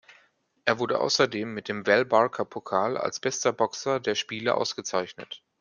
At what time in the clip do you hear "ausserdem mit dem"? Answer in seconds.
0.99-1.85